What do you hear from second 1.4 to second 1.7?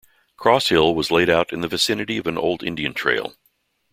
in the